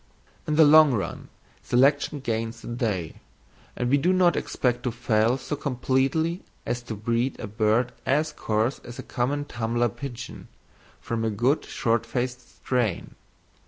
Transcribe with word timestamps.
In 0.47 0.55
the 0.55 0.65
long 0.65 0.95
run 0.95 1.29
selection 1.61 2.21
gains 2.21 2.61
the 2.61 2.69
day, 2.69 3.17
and 3.75 3.87
we 3.87 3.99
do 3.99 4.11
not 4.11 4.35
expect 4.35 4.81
to 4.81 4.91
fail 4.91 5.37
so 5.37 5.55
completely 5.55 6.41
as 6.65 6.81
to 6.81 6.95
breed 6.95 7.39
a 7.39 7.45
bird 7.45 7.91
as 8.03 8.33
coarse 8.33 8.79
as 8.79 8.97
a 8.97 9.03
common 9.03 9.45
tumbler 9.45 9.89
pigeon 9.89 10.47
from 10.99 11.23
a 11.23 11.29
good 11.29 11.65
short 11.65 12.07
faced 12.07 12.55
strain. 12.63 13.13